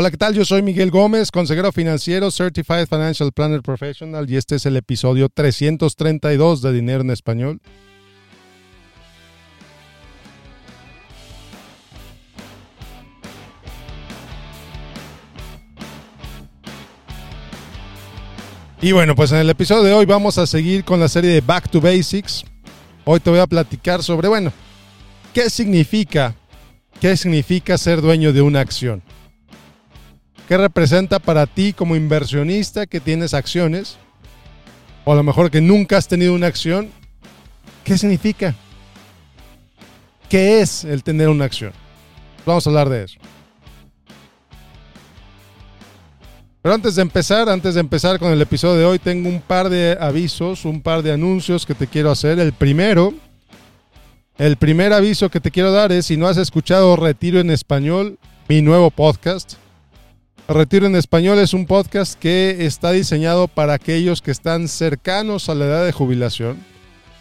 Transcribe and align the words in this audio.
Hola, 0.00 0.12
¿qué 0.12 0.16
tal? 0.16 0.32
Yo 0.32 0.44
soy 0.44 0.62
Miguel 0.62 0.92
Gómez, 0.92 1.32
consejero 1.32 1.72
financiero, 1.72 2.30
Certified 2.30 2.86
Financial 2.86 3.32
Planner 3.32 3.62
Professional, 3.62 4.30
y 4.30 4.36
este 4.36 4.54
es 4.54 4.64
el 4.64 4.76
episodio 4.76 5.28
332 5.28 6.62
de 6.62 6.72
Dinero 6.72 7.00
en 7.00 7.10
Español. 7.10 7.60
Y 18.80 18.92
bueno, 18.92 19.16
pues 19.16 19.32
en 19.32 19.38
el 19.38 19.50
episodio 19.50 19.82
de 19.82 19.94
hoy 19.94 20.06
vamos 20.06 20.38
a 20.38 20.46
seguir 20.46 20.84
con 20.84 21.00
la 21.00 21.08
serie 21.08 21.32
de 21.32 21.40
Back 21.40 21.70
to 21.70 21.80
Basics. 21.80 22.44
Hoy 23.04 23.18
te 23.18 23.30
voy 23.30 23.40
a 23.40 23.48
platicar 23.48 24.04
sobre, 24.04 24.28
bueno, 24.28 24.52
¿qué 25.34 25.50
significa? 25.50 26.36
¿Qué 27.00 27.16
significa 27.16 27.76
ser 27.76 28.00
dueño 28.00 28.32
de 28.32 28.42
una 28.42 28.60
acción? 28.60 29.02
¿Qué 30.48 30.56
representa 30.56 31.18
para 31.18 31.46
ti 31.46 31.74
como 31.74 31.94
inversionista 31.94 32.86
que 32.86 33.00
tienes 33.00 33.34
acciones? 33.34 33.98
O 35.04 35.12
a 35.12 35.14
lo 35.14 35.22
mejor 35.22 35.50
que 35.50 35.60
nunca 35.60 35.98
has 35.98 36.08
tenido 36.08 36.32
una 36.32 36.46
acción. 36.46 36.88
¿Qué 37.84 37.98
significa? 37.98 38.54
¿Qué 40.30 40.62
es 40.62 40.84
el 40.84 41.02
tener 41.02 41.28
una 41.28 41.44
acción? 41.44 41.72
Vamos 42.46 42.66
a 42.66 42.70
hablar 42.70 42.88
de 42.88 43.04
eso. 43.04 43.18
Pero 46.62 46.74
antes 46.74 46.94
de 46.96 47.02
empezar, 47.02 47.50
antes 47.50 47.74
de 47.74 47.80
empezar 47.80 48.18
con 48.18 48.32
el 48.32 48.40
episodio 48.40 48.78
de 48.78 48.84
hoy, 48.86 48.98
tengo 48.98 49.28
un 49.28 49.42
par 49.42 49.68
de 49.68 49.98
avisos, 50.00 50.64
un 50.64 50.80
par 50.80 51.02
de 51.02 51.12
anuncios 51.12 51.66
que 51.66 51.74
te 51.74 51.86
quiero 51.86 52.10
hacer. 52.10 52.38
El 52.38 52.54
primero, 52.54 53.12
el 54.38 54.56
primer 54.56 54.94
aviso 54.94 55.28
que 55.28 55.40
te 55.40 55.50
quiero 55.50 55.72
dar 55.72 55.92
es 55.92 56.06
si 56.06 56.16
no 56.16 56.26
has 56.26 56.38
escuchado 56.38 56.96
Retiro 56.96 57.38
en 57.38 57.50
Español, 57.50 58.18
mi 58.48 58.62
nuevo 58.62 58.90
podcast. 58.90 59.58
Retiro 60.50 60.86
en 60.86 60.96
Español 60.96 61.38
es 61.40 61.52
un 61.52 61.66
podcast 61.66 62.18
que 62.18 62.64
está 62.64 62.90
diseñado 62.90 63.48
para 63.48 63.74
aquellos 63.74 64.22
que 64.22 64.30
están 64.30 64.66
cercanos 64.68 65.50
a 65.50 65.54
la 65.54 65.66
edad 65.66 65.84
de 65.84 65.92
jubilación, 65.92 66.56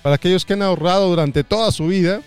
para 0.02 0.16
aquellos 0.16 0.46
que 0.46 0.54
han 0.54 0.62
ahorrado 0.62 1.10
durante 1.10 1.44
toda 1.44 1.74
su 1.74 1.88
vida 1.88 2.22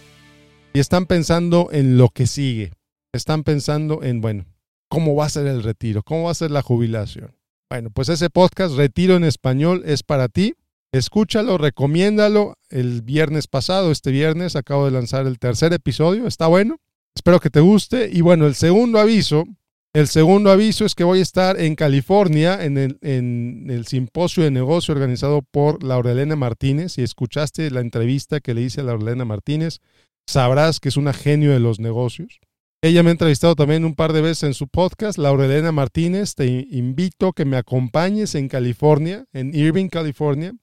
y 0.75 0.79
están 0.79 1.07
pensando 1.07 1.71
en 1.73 1.97
lo 1.97 2.11
que 2.11 2.27
sigue. 2.27 2.75
Están 3.15 3.45
pensando 3.45 4.03
en, 4.03 4.21
bueno, 4.21 4.45
cómo 4.91 5.15
va 5.15 5.25
a 5.25 5.31
ser 5.31 5.47
el 5.47 5.63
retiro, 5.63 6.03
cómo 6.03 6.25
va 6.25 6.33
a 6.33 6.35
ser 6.35 6.51
la 6.51 6.61
jubilación. 6.61 7.35
Bueno, 7.71 7.89
pues 7.89 8.11
ese 8.11 8.29
podcast 8.29 8.75
Retiro 8.75 9.17
en 9.17 9.25
Español 9.25 9.83
es 9.87 10.03
para 10.03 10.29
ti. 10.29 10.53
Escúchalo, 10.93 11.57
recomiéndalo. 11.57 12.59
El 12.69 13.01
viernes 13.01 13.47
pasado, 13.47 13.91
este 13.91 14.11
viernes, 14.11 14.55
acabo 14.55 14.85
de 14.85 14.91
lanzar 14.91 15.27
el 15.27 15.39
tercer 15.39 15.73
episodio. 15.73 16.27
Está 16.27 16.47
bueno. 16.47 16.77
Espero 17.15 17.41
que 17.41 17.49
te 17.49 17.61
guste. 17.61 18.11
Y 18.13 18.21
bueno, 18.21 18.47
el 18.47 18.55
segundo 18.55 18.99
aviso, 18.99 19.47
el 19.93 20.07
segundo 20.07 20.53
aviso 20.53 20.85
es 20.85 20.95
que 20.95 21.03
voy 21.03 21.19
a 21.19 21.23
estar 21.23 21.61
en 21.61 21.75
California 21.75 22.65
en 22.65 22.79
el, 22.79 23.87
simposio 23.87 24.45
de 24.45 24.53
negocio 24.53 24.95
organizado 24.95 25.43
por 25.43 25.83
Laurelena 25.83 26.37
Martínez. 26.37 26.93
Si 26.93 27.03
escuchaste 27.03 27.71
la 27.73 27.81
entrevista 27.81 28.39
que 28.39 28.55
le 28.55 28.63
hice 28.63 28.83
a 28.83 28.85
Laurelena 28.85 29.25
Martínez, 29.25 29.81
sabrás 30.29 30.79
que 30.79 30.91
es 30.91 30.97
una 30.97 31.13
genio 31.13 31.51
de 31.51 31.59
los 31.59 31.81
negocios. 31.81 32.39
Ella 32.83 33.03
me 33.03 33.11
ha 33.11 33.13
entrevistado 33.13 33.57
también 33.57 33.85
un 33.85 33.97
par 33.97 34.13
de 34.13 34.21
veces 34.21 34.45
en 34.45 34.55
su 34.55 34.69
podcast, 34.69 35.19
Laurelena 35.19 35.73
Martínez. 35.73 36.37
Te 36.37 36.47
invito 36.47 37.29
a 37.29 37.33
que 37.33 37.45
me 37.45 37.57
acompañes 37.57 38.37
en 38.37 38.49
California, 38.49 39.25
en 39.33 39.53
Irving, 39.55 39.89
California. 39.89 40.55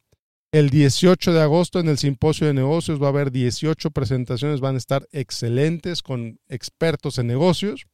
El 0.53 0.69
18 0.69 1.33
de 1.33 1.41
agosto 1.41 1.81
en 1.81 1.89
el 1.89 1.97
simposio 1.97 2.47
de 2.47 2.53
negocios 2.53 3.01
va 3.01 3.07
a 3.07 3.09
haber 3.09 3.31
18 3.31 3.91
presentaciones, 3.91 4.61
van 4.61 4.75
a 4.75 4.77
estar 4.77 5.05
excelentes 5.11 6.01
con 6.01 6.39
expertos 6.47 7.17
en 7.17 7.27
negocios. 7.27 7.85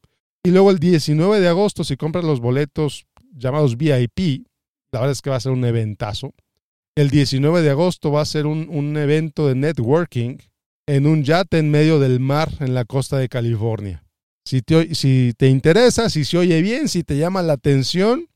Y 0.45 0.51
luego 0.51 0.71
el 0.71 0.79
19 0.79 1.39
de 1.39 1.47
agosto, 1.47 1.85
si 1.85 1.95
compras 1.95 2.25
los 2.25 2.41
boletos 2.41 3.05
llamados 3.31 3.77
VIP, 3.77 4.45
la 4.91 4.99
verdad 4.99 5.13
es 5.13 5.21
que 5.21 5.29
va 5.29 5.37
a 5.37 5.39
ser 5.39 5.53
un 5.53 5.63
eventazo. 5.63 6.33
El 6.95 7.09
19 7.09 7.61
de 7.61 7.69
agosto 7.69 8.11
va 8.11 8.21
a 8.21 8.25
ser 8.25 8.45
un, 8.45 8.97
evento 8.97 9.47
de 9.47 9.55
networking 9.55 10.37
en 10.85 11.07
un 11.07 11.23
yate 11.23 11.59
en 11.59 11.71
medio 11.71 11.97
del 11.97 12.19
mar 12.19 12.51
en 12.59 12.73
la 12.73 12.83
costa 12.83 13.17
de 13.17 13.29
California. 13.29 14.03
Si 14.45 14.61
te, 14.61 14.93
si 14.93 15.33
te 15.37 15.47
interesa, 15.47 16.09
si 16.09 16.25
se 16.25 16.37
oye 16.37 16.61
bien, 16.61 16.89
si 16.89 17.03
te 17.03 17.17
llama 17.17 17.41
la 17.41 17.53
atención, 17.53 18.27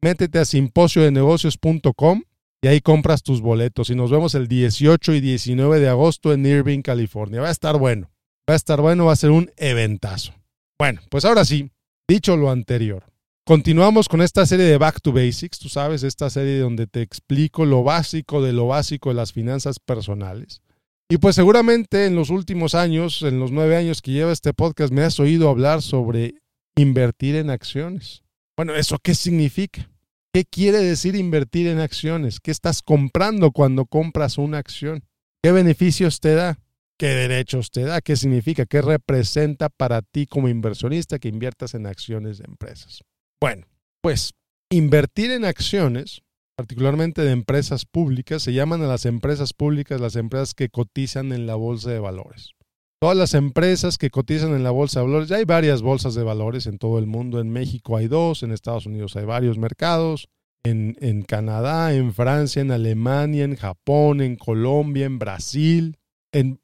métete 0.00 0.38
a 0.38 0.46
simposiodenegocios.com 0.46 2.22
y 2.62 2.66
ahí 2.66 2.80
compras 2.80 3.22
tus 3.22 3.42
boletos. 3.42 3.90
Y 3.90 3.94
nos 3.94 4.10
vemos 4.10 4.34
el 4.34 4.48
18 4.48 5.12
y 5.12 5.20
19 5.20 5.80
de 5.80 5.88
agosto 5.88 6.32
en 6.32 6.46
Irving, 6.46 6.80
California. 6.80 7.42
Va 7.42 7.48
a 7.48 7.52
estar 7.52 7.78
bueno. 7.78 8.10
Va 8.48 8.54
a 8.54 8.56
estar 8.56 8.80
bueno, 8.80 9.04
va 9.04 9.12
a 9.12 9.16
ser 9.16 9.30
un 9.30 9.50
eventazo. 9.56 10.32
Bueno, 10.78 11.00
pues 11.10 11.24
ahora 11.24 11.44
sí, 11.44 11.70
dicho 12.08 12.36
lo 12.36 12.50
anterior, 12.50 13.04
continuamos 13.44 14.08
con 14.08 14.22
esta 14.22 14.46
serie 14.46 14.66
de 14.66 14.78
Back 14.78 15.00
to 15.00 15.12
Basics. 15.12 15.58
Tú 15.58 15.68
sabes, 15.68 16.02
esta 16.02 16.30
serie 16.30 16.58
donde 16.58 16.86
te 16.86 17.02
explico 17.02 17.64
lo 17.64 17.82
básico 17.82 18.42
de 18.42 18.52
lo 18.52 18.66
básico 18.66 19.10
de 19.10 19.14
las 19.16 19.32
finanzas 19.32 19.78
personales. 19.78 20.60
Y 21.08 21.18
pues 21.18 21.36
seguramente 21.36 22.06
en 22.06 22.16
los 22.16 22.30
últimos 22.30 22.74
años, 22.74 23.22
en 23.22 23.38
los 23.38 23.52
nueve 23.52 23.76
años 23.76 24.00
que 24.00 24.12
lleva 24.12 24.32
este 24.32 24.54
podcast, 24.54 24.92
me 24.92 25.02
has 25.02 25.20
oído 25.20 25.50
hablar 25.50 25.82
sobre 25.82 26.36
invertir 26.74 27.36
en 27.36 27.50
acciones. 27.50 28.22
Bueno, 28.56 28.74
¿eso 28.74 28.98
qué 28.98 29.14
significa? 29.14 29.90
¿Qué 30.32 30.46
quiere 30.46 30.78
decir 30.78 31.14
invertir 31.14 31.66
en 31.66 31.80
acciones? 31.80 32.40
¿Qué 32.40 32.50
estás 32.50 32.80
comprando 32.80 33.50
cuando 33.50 33.84
compras 33.84 34.38
una 34.38 34.56
acción? 34.56 35.04
¿Qué 35.42 35.52
beneficios 35.52 36.20
te 36.20 36.34
da? 36.34 36.58
¿Qué 37.02 37.08
derechos 37.08 37.72
te 37.72 37.82
da? 37.82 38.00
¿Qué 38.00 38.14
significa? 38.14 38.64
¿Qué 38.64 38.80
representa 38.80 39.68
para 39.70 40.02
ti 40.02 40.28
como 40.28 40.48
inversionista 40.48 41.18
que 41.18 41.26
inviertas 41.26 41.74
en 41.74 41.88
acciones 41.88 42.38
de 42.38 42.44
empresas? 42.44 43.00
Bueno, 43.40 43.66
pues 44.00 44.34
invertir 44.70 45.32
en 45.32 45.44
acciones 45.44 46.22
particularmente 46.56 47.22
de 47.22 47.32
empresas 47.32 47.86
públicas, 47.86 48.44
se 48.44 48.52
llaman 48.52 48.82
a 48.82 48.86
las 48.86 49.04
empresas 49.04 49.52
públicas 49.52 50.00
las 50.00 50.14
empresas 50.14 50.54
que 50.54 50.68
cotizan 50.68 51.32
en 51.32 51.44
la 51.48 51.56
bolsa 51.56 51.90
de 51.90 51.98
valores. 51.98 52.52
Todas 53.00 53.16
las 53.16 53.34
empresas 53.34 53.98
que 53.98 54.10
cotizan 54.10 54.54
en 54.54 54.62
la 54.62 54.70
bolsa 54.70 55.00
de 55.00 55.06
valores, 55.06 55.28
ya 55.28 55.38
hay 55.38 55.44
varias 55.44 55.82
bolsas 55.82 56.14
de 56.14 56.22
valores 56.22 56.68
en 56.68 56.78
todo 56.78 57.00
el 57.00 57.08
mundo, 57.08 57.40
en 57.40 57.50
México 57.50 57.96
hay 57.96 58.06
dos, 58.06 58.44
en 58.44 58.52
Estados 58.52 58.86
Unidos 58.86 59.16
hay 59.16 59.24
varios 59.24 59.58
mercados, 59.58 60.28
en, 60.62 60.94
en 61.00 61.22
Canadá, 61.22 61.94
en 61.94 62.14
Francia, 62.14 62.62
en 62.62 62.70
Alemania, 62.70 63.42
en 63.42 63.56
Japón, 63.56 64.20
en 64.20 64.36
Colombia, 64.36 65.06
en 65.06 65.18
Brasil, 65.18 65.96
en 66.30 66.61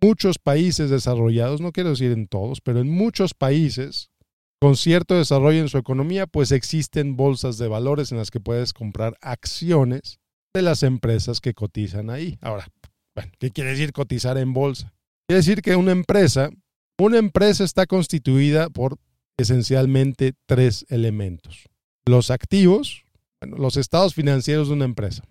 muchos 0.00 0.38
países 0.38 0.90
desarrollados, 0.90 1.60
no 1.60 1.72
quiero 1.72 1.90
decir 1.90 2.12
en 2.12 2.26
todos, 2.26 2.60
pero 2.60 2.80
en 2.80 2.90
muchos 2.90 3.34
países 3.34 4.10
con 4.60 4.76
cierto 4.76 5.14
desarrollo 5.14 5.60
en 5.60 5.68
su 5.68 5.78
economía, 5.78 6.26
pues 6.26 6.50
existen 6.50 7.16
bolsas 7.16 7.58
de 7.58 7.68
valores 7.68 8.10
en 8.10 8.18
las 8.18 8.30
que 8.30 8.40
puedes 8.40 8.72
comprar 8.72 9.16
acciones 9.20 10.18
de 10.52 10.62
las 10.62 10.82
empresas 10.82 11.40
que 11.40 11.54
cotizan 11.54 12.10
ahí. 12.10 12.38
Ahora, 12.40 12.66
bueno, 13.14 13.30
¿qué 13.38 13.50
quiere 13.50 13.70
decir 13.70 13.92
cotizar 13.92 14.36
en 14.36 14.52
bolsa? 14.52 14.92
Quiere 15.28 15.38
decir 15.38 15.62
que 15.62 15.76
una 15.76 15.92
empresa, 15.92 16.50
una 16.98 17.18
empresa 17.18 17.62
está 17.62 17.86
constituida 17.86 18.68
por 18.68 18.98
esencialmente 19.38 20.32
tres 20.46 20.84
elementos. 20.88 21.68
Los 22.06 22.30
activos, 22.30 23.04
bueno, 23.40 23.58
los 23.58 23.76
estados 23.76 24.14
financieros 24.14 24.68
de 24.68 24.74
una 24.74 24.86
empresa. 24.86 25.22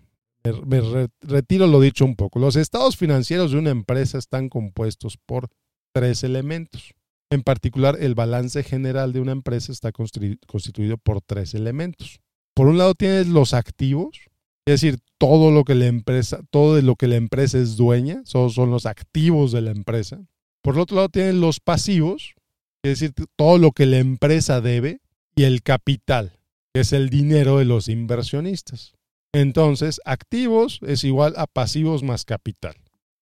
Me, 0.66 1.08
retiro 1.22 1.66
lo 1.66 1.80
dicho 1.80 2.04
un 2.04 2.16
poco. 2.16 2.38
Los 2.38 2.56
estados 2.56 2.96
financieros 2.96 3.52
de 3.52 3.58
una 3.58 3.70
empresa 3.70 4.18
están 4.18 4.48
compuestos 4.48 5.18
por 5.26 5.48
tres 5.92 6.24
elementos. 6.24 6.94
En 7.30 7.42
particular, 7.42 7.96
el 8.00 8.14
balance 8.14 8.62
general 8.62 9.12
de 9.12 9.20
una 9.20 9.32
empresa 9.32 9.72
está 9.72 9.92
constituido 9.92 10.96
por 10.98 11.20
tres 11.20 11.54
elementos. 11.54 12.20
Por 12.54 12.68
un 12.68 12.78
lado 12.78 12.94
tienes 12.94 13.28
los 13.28 13.54
activos, 13.54 14.18
es 14.66 14.80
decir, 14.80 14.98
todo 15.18 15.50
lo 15.50 15.64
que 15.64 15.74
la 15.74 15.86
empresa, 15.86 16.40
todo 16.50 16.74
de 16.74 16.82
lo 16.82 16.96
que 16.96 17.06
la 17.06 17.16
empresa 17.16 17.58
es 17.58 17.76
dueña, 17.76 18.22
son, 18.24 18.50
son 18.50 18.70
los 18.70 18.86
activos 18.86 19.52
de 19.52 19.60
la 19.60 19.70
empresa. 19.70 20.20
Por 20.62 20.74
el 20.74 20.80
otro 20.80 20.96
lado 20.96 21.08
tienes 21.08 21.34
los 21.34 21.60
pasivos, 21.60 22.34
es 22.82 22.98
decir, 23.00 23.12
todo 23.36 23.58
lo 23.58 23.72
que 23.72 23.86
la 23.86 23.98
empresa 23.98 24.60
debe, 24.60 25.00
y 25.38 25.44
el 25.44 25.62
capital, 25.62 26.32
que 26.74 26.80
es 26.80 26.92
el 26.92 27.10
dinero 27.10 27.58
de 27.58 27.64
los 27.64 27.88
inversionistas. 27.88 28.97
Entonces, 29.40 30.00
activos 30.04 30.80
es 30.86 31.04
igual 31.04 31.34
a 31.36 31.46
pasivos 31.46 32.02
más 32.02 32.24
capital. 32.24 32.74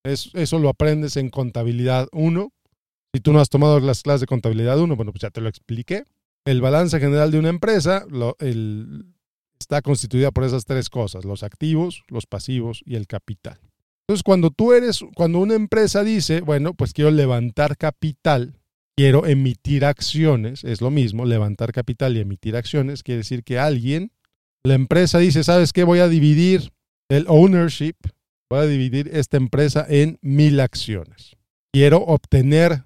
eso 0.04 0.58
lo 0.58 0.68
aprendes 0.68 1.16
en 1.16 1.30
contabilidad 1.30 2.08
1 2.12 2.52
si 3.16 3.20
tú 3.20 3.32
no 3.32 3.40
has 3.40 3.48
tomado 3.48 3.80
las 3.80 4.02
clases 4.02 4.20
de 4.20 4.26
contabilidad 4.26 4.78
1, 4.78 4.94
bueno, 4.94 5.10
pues 5.10 5.22
ya 5.22 5.30
te 5.30 5.40
lo 5.40 5.48
expliqué. 5.48 6.04
El 6.44 6.60
balance 6.60 7.00
general 7.00 7.30
de 7.30 7.38
una 7.38 7.48
empresa 7.48 8.04
está 9.58 9.80
constituida 9.80 10.32
por 10.32 10.44
esas 10.44 10.66
tres 10.66 10.90
cosas, 10.90 11.24
los 11.24 11.42
activos, 11.42 12.02
los 12.08 12.26
pasivos 12.26 12.82
y 12.84 12.94
el 12.96 13.06
capital. 13.06 13.58
Entonces, 14.06 14.22
cuando 14.22 14.50
tú 14.50 14.74
eres, 14.74 15.02
cuando 15.14 15.38
una 15.38 15.54
empresa 15.54 16.04
dice, 16.04 16.42
bueno, 16.42 16.74
pues 16.74 16.92
quiero 16.92 17.10
levantar 17.10 17.78
capital, 17.78 18.58
quiero 18.98 19.24
emitir 19.24 19.86
acciones, 19.86 20.62
es 20.62 20.82
lo 20.82 20.90
mismo, 20.90 21.24
levantar 21.24 21.72
capital 21.72 22.18
y 22.18 22.20
emitir 22.20 22.54
acciones, 22.54 23.02
quiere 23.02 23.20
decir 23.20 23.44
que 23.44 23.58
alguien, 23.58 24.12
la 24.66 24.74
empresa 24.74 25.18
dice, 25.18 25.44
¿sabes 25.44 25.72
qué? 25.72 25.84
Voy 25.84 26.00
a 26.00 26.08
dividir 26.08 26.72
el 27.08 27.26
ownership, 27.28 27.94
voy 28.50 28.60
a 28.60 28.66
dividir 28.66 29.10
esta 29.12 29.36
empresa 29.36 29.86
en 29.88 30.18
mil 30.22 30.60
acciones. 30.60 31.36
Quiero 31.72 31.98
obtener 31.98 32.84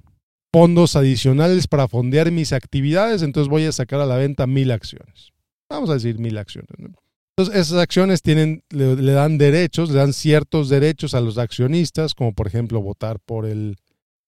fondos 0.52 0.96
adicionales 0.96 1.68
para 1.68 1.88
fondear 1.88 2.30
mis 2.30 2.52
actividades, 2.52 3.22
entonces 3.22 3.48
voy 3.48 3.64
a 3.64 3.72
sacar 3.72 4.00
a 4.00 4.06
la 4.06 4.16
venta 4.16 4.46
mil 4.46 4.70
acciones. 4.72 5.32
Vamos 5.70 5.90
a 5.90 5.94
decir 5.94 6.18
mil 6.18 6.36
acciones. 6.38 6.68
Entonces, 6.78 7.60
esas 7.60 7.78
acciones 7.78 8.20
tienen, 8.22 8.64
le, 8.70 9.12
dan 9.12 9.38
derechos, 9.38 9.90
le 9.90 9.98
dan 9.98 10.12
ciertos 10.12 10.68
derechos 10.68 11.14
a 11.14 11.20
los 11.20 11.38
accionistas, 11.38 12.14
como 12.14 12.34
por 12.34 12.46
ejemplo 12.46 12.82
votar 12.82 13.20
por, 13.20 13.46
el, 13.46 13.76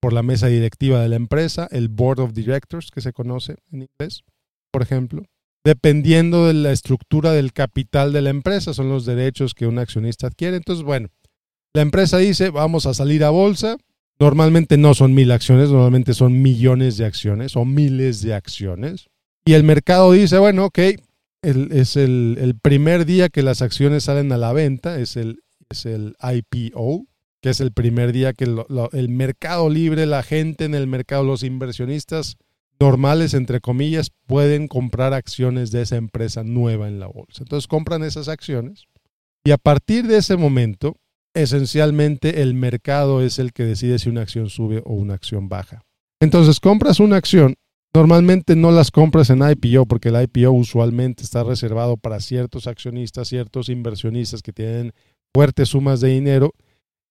por 0.01 0.13
la 0.13 0.23
mesa 0.23 0.47
directiva 0.47 1.01
de 1.01 1.09
la 1.09 1.17
empresa, 1.17 1.69
el 1.71 1.89
Board 1.89 2.21
of 2.21 2.33
Directors, 2.33 2.91
que 2.91 3.01
se 3.01 3.13
conoce 3.13 3.57
en 3.73 3.83
inglés, 3.83 4.23
por 4.71 4.83
ejemplo. 4.83 5.25
Dependiendo 5.65 6.47
de 6.47 6.55
la 6.55 6.73
estructura 6.73 7.33
del 7.33 7.53
capital 7.53 8.13
de 8.13 8.23
la 8.23 8.31
empresa, 8.31 8.75
son 8.75 8.89
los 8.89 9.07
derechos 9.07 9.55
que 9.55 9.67
un 9.67 9.79
accionista 9.79 10.27
adquiere. 10.27 10.57
Entonces, 10.57 10.85
bueno, 10.85 11.09
la 11.75 11.83
empresa 11.83 12.19
dice, 12.19 12.51
vamos 12.51 12.87
a 12.87 12.95
salir 12.95 13.25
a 13.25 13.31
bolsa, 13.31 13.77
Normalmente 14.23 14.77
no 14.77 14.95
son 14.95 15.15
mil 15.15 15.33
acciones, 15.33 15.71
normalmente 15.71 16.15
son 16.15 16.43
millones 16.43 16.97
de 16.97 17.07
acciones 17.07 17.57
o 17.57 17.65
miles 17.65 18.23
de 18.23 18.35
acciones. 18.35 19.09
Y 19.45 19.55
el 19.55 19.65
mercado 19.65 20.13
dice, 20.13 20.39
bueno, 20.39 20.67
ok, 20.67 20.79
es 21.43 21.97
el, 21.97 22.55
primer 22.63 23.05
día 23.05 23.31
que 23.31 23.43
las 23.43 23.63
acciones 23.63 24.05
salen 24.05 24.31
a 24.31 24.39
la 24.39 24.53
venta, 24.53 25.01
es 25.01 25.17
el, 25.17 25.43
es 25.69 25.87
el 25.87 26.15
IPO, 26.23 27.07
que 27.41 27.51
es 27.51 27.61
el 27.61 27.73
primer 27.73 28.13
día 28.13 28.33
que 28.33 28.45
el 28.45 29.09
mercado 29.09 29.69
libre, 29.69 30.07
la 30.07 30.23
gente 30.23 30.67
en 30.67 30.77
el 30.77 30.87
mercado, 30.87 31.25
los 31.25 31.43
inversionistas 31.43 32.37
normales, 32.83 33.33
entre 33.33 33.61
comillas, 33.61 34.11
pueden 34.27 34.67
comprar 34.67 35.15
acciones 35.15 35.71
de 35.71 35.83
esa 35.83 35.97
empresa 35.97 36.43
nueva 36.43 36.89
en 36.89 36.99
la 36.99 37.07
bolsa. 37.07 37.45
Entonces 37.45 37.69
compran 37.69 38.03
esas 38.03 38.27
acciones 38.27 38.89
y 39.45 39.53
a 39.53 39.57
partir 39.57 40.09
de 40.09 40.17
ese 40.17 40.37
momento 40.37 40.97
esencialmente 41.35 42.43
el 42.43 42.55
mercado 42.55 43.23
es 43.23 43.39
el 43.39 43.53
que 43.53 43.65
decide 43.65 43.99
si 43.99 44.09
una 44.09 44.23
acción 44.23 44.51
sube 44.51 44.83
o 44.85 44.95
una 44.95 45.15
acción 45.15 45.49
baja. 45.49 45.83
Entonces, 46.21 46.61
compras 46.61 47.01
una 47.01 47.17
acción, 47.17 47.55
normalmente 47.95 48.55
no 48.57 48.71
las 48.71 48.91
compras 48.91 49.31
en 49.31 49.43
IPO 49.43 49.87
porque 49.87 50.11
el 50.11 50.23
IPO 50.23 50.51
usualmente 50.51 51.23
está 51.23 51.43
reservado 51.45 51.97
para 51.97 52.21
ciertos 52.21 52.67
accionistas, 52.67 53.29
ciertos 53.29 53.69
inversionistas 53.69 54.43
que 54.43 54.53
tienen 54.53 54.93
fuertes 55.35 55.71
sumas 55.71 56.01
de 56.01 56.09
dinero 56.09 56.53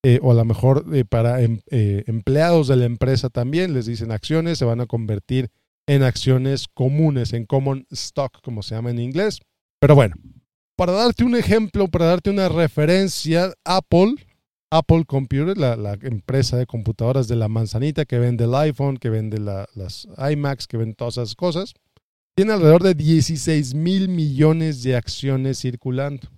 eh, 0.03 0.19
o 0.23 0.31
a 0.31 0.33
lo 0.33 0.45
mejor 0.45 0.85
eh, 0.93 1.05
para 1.05 1.41
em, 1.41 1.59
eh, 1.69 2.03
empleados 2.07 2.67
de 2.67 2.75
la 2.75 2.85
empresa 2.85 3.29
también 3.29 3.73
les 3.73 3.85
dicen 3.85 4.11
acciones, 4.11 4.57
se 4.57 4.65
van 4.65 4.81
a 4.81 4.87
convertir 4.87 5.51
en 5.87 6.03
acciones 6.03 6.67
comunes, 6.73 7.33
en 7.33 7.45
common 7.45 7.85
stock, 7.91 8.41
como 8.41 8.63
se 8.63 8.75
llama 8.75 8.91
en 8.91 8.99
inglés. 8.99 9.39
Pero 9.79 9.95
bueno, 9.95 10.15
para 10.75 10.93
darte 10.93 11.23
un 11.23 11.35
ejemplo, 11.35 11.87
para 11.87 12.05
darte 12.05 12.29
una 12.29 12.49
referencia, 12.49 13.53
Apple, 13.65 14.15
Apple 14.71 15.03
Computer, 15.05 15.57
la, 15.57 15.97
empresa 16.01 16.57
de 16.57 16.65
computadoras 16.65 17.27
de 17.27 17.35
la 17.35 17.49
manzanita 17.49 18.05
que 18.05 18.19
vende 18.19 18.45
el 18.45 18.55
iPhone, 18.55 18.97
que 18.97 19.09
vende 19.09 19.39
las 19.39 20.07
iMacs, 20.17 20.67
que 20.67 20.77
vende 20.77 20.95
todas 20.95 21.17
esas 21.17 21.35
cosas, 21.35 21.73
tiene 22.35 22.53
alrededor 22.53 22.81
de 22.83 22.95
16 22.95 23.73
mil 23.73 24.07
millones 24.07 24.81
de 24.83 24.95
acciones 24.95 25.59
circulando. 25.59 26.29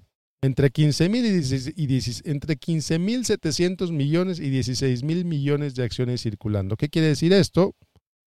Entre 0.42 0.72
15 0.72 1.08
mil 1.08 1.26
y, 1.26 2.30
entre 2.30 2.58
15 2.58 3.00
mil 3.00 3.24
700 3.24 3.92
millones 3.92 4.40
y 4.40 4.50
16 4.50 5.04
mil 5.04 5.24
millones 5.24 5.76
de 5.76 5.84
acciones 5.84 6.22
circulando. 6.22 6.76
¿Qué 6.76 6.90
quiere 6.90 7.08
decir 7.10 7.32
esto? 7.32 7.76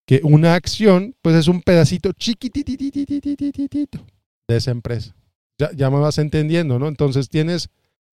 Que 0.07 0.21
una 0.23 0.55
acción, 0.55 1.17
pues 1.21 1.35
es 1.35 1.49
un 1.49 1.63
pedacito 1.63 2.13
chiquititititititito 2.13 3.99
de 4.49 4.57
esa 4.57 4.71
empresa. 4.71 5.17
Ya, 5.59 5.91
me 5.91 5.99
vas 5.99 6.19
entendiendo, 6.19 6.79
¿no? 6.79 6.87
Entonces 6.87 7.29
tienes 7.29 7.71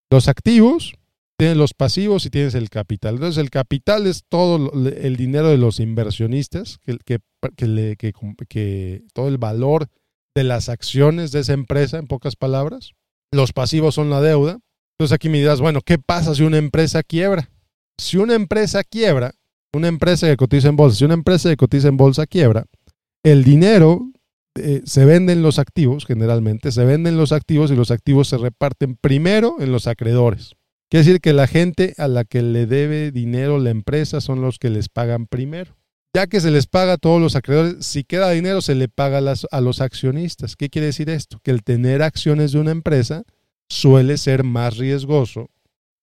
los 0.10 0.28
activos, 0.28 0.94
tienes 1.38 1.58
los 1.58 1.74
pasivos 1.74 2.26
y 2.26 2.30
tienes 2.30 2.56
el 2.56 2.70
capital. 2.70 3.16
Entonces 3.16 3.42
el 3.42 3.50
capital 3.50 4.08
es 4.08 4.24
todo 4.28 4.72
el 4.74 5.18
dinero 5.18 5.50
de 5.50 5.58
los 5.58 5.80
inversionistas, 5.80 6.80
que, 6.80 6.98
que, 7.06 7.20
que, 8.48 9.04
todo 9.14 9.28
el 9.28 9.38
valor 9.38 9.90
de 10.36 10.44
las 10.44 10.70
acciones 10.70 11.32
de 11.32 11.42
esa 11.42 11.54
empresa, 11.54 11.98
en 11.98 12.08
pocas 12.08 12.36
palabras. 12.36 12.94
Los 13.32 13.52
pasivos 13.52 13.96
son 13.96 14.10
la 14.10 14.22
deuda. 14.22 14.60
Entonces 14.98 15.14
aquí 15.14 15.28
me 15.28 15.40
dirás, 15.40 15.60
bueno, 15.60 15.82
¿qué 15.82 15.98
pasa 15.98 16.34
si 16.34 16.44
una 16.44 16.58
empresa 16.58 17.04
quiebra? 17.04 17.50
Si 17.98 18.18
una 18.18 18.36
empresa 18.36 18.84
quiebra, 18.84 19.36
una 19.74 19.88
empresa 19.88 20.28
que 20.28 20.38
cotiza 20.38 20.70
en 20.70 20.76
bolsa, 20.76 20.98
si 20.98 21.06
una 21.06 21.16
empresa 21.16 21.50
que 21.50 21.58
cotiza 21.58 21.88
en 21.88 21.98
bolsa 21.98 22.28
quiebra, 22.28 22.66
el 23.24 23.44
dinero 23.44 24.12
eh, 24.56 24.82
se 24.86 25.06
venden 25.06 25.42
los 25.42 25.58
activos, 25.58 26.06
generalmente, 26.06 26.72
se 26.72 26.86
venden 26.86 27.18
los 27.18 27.32
activos 27.32 27.72
y 27.72 27.76
los 27.76 27.90
activos 27.90 28.28
se 28.28 28.38
reparten 28.38 28.96
primero 28.96 29.56
en 29.60 29.72
los 29.72 29.88
acreedores. 29.88 30.56
Quiere 30.90 31.06
decir 31.06 31.22
que 31.22 31.34
la 31.34 31.48
gente 31.48 31.96
a 31.98 32.08
la 32.08 32.24
que 32.24 32.44
le 32.44 32.68
debe 32.68 33.12
dinero 33.12 33.58
la 33.58 33.72
empresa 33.72 34.22
son 34.22 34.42
los 34.42 34.60
que 34.60 34.70
les 34.70 34.90
pagan 34.90 35.26
primero. 35.26 35.76
Ya 36.16 36.28
que 36.28 36.40
se 36.40 36.52
les 36.52 36.68
paga 36.68 36.94
a 36.94 36.98
todos 36.98 37.20
los 37.20 37.36
acreedores, 37.36 37.84
si 37.84 38.04
queda 38.04 38.30
dinero 38.30 38.62
se 38.62 38.76
le 38.76 38.88
paga 38.90 39.18
a 39.18 39.62
los 39.62 39.82
accionistas. 39.82 40.56
¿Qué 40.56 40.70
quiere 40.70 40.86
decir 40.86 41.10
esto? 41.10 41.40
Que 41.42 41.50
el 41.50 41.64
tener 41.64 42.04
acciones 42.04 42.52
de 42.52 42.60
una 42.60 42.70
empresa 42.70 43.24
suele 43.68 44.20
ser 44.20 44.44
más 44.44 44.78
riesgoso 44.78 45.50